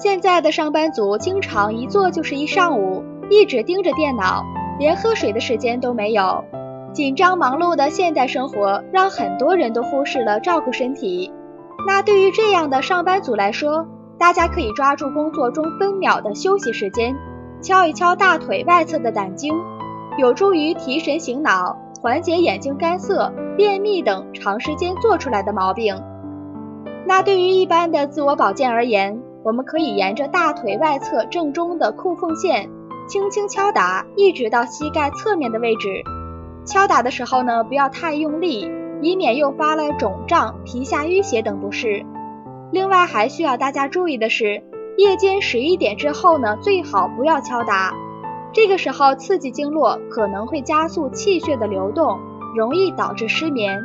[0.00, 4.44] 现在的上班族经常一坐就是一上午，一直盯着电脑，
[4.78, 6.44] 连喝水的时间都没有。
[6.92, 11.32] 紧张忙碌的现代生活让很多人都忽视了照顾身体。
[11.84, 13.88] 那对于这样的上班族来说，
[14.20, 17.16] 大家可以抓住工作中分秒的休息时间，
[17.60, 19.52] 敲一敲大腿外侧的胆经，
[20.16, 26.00] 有助于提神醒脑，缓解眼睛干涩、便秘等长时间做出来的毛病。
[27.04, 32.68] 那对于一般的自我保健而言，我们可以沿着大腿外侧正中的裤缝线，
[33.08, 36.02] 轻轻敲打，一直到膝盖侧面的位置。
[36.64, 38.70] 敲打的时候呢，不要太用力，
[39.00, 42.04] 以免诱发了肿胀、皮下淤血等不适。
[42.70, 44.62] 另外还需要大家注意的是，
[44.98, 47.94] 夜间十一点之后呢，最好不要敲打，
[48.52, 52.18] 这个时候刺激经络可能会加速气血的流动，
[52.54, 53.80] 容易导致失眠。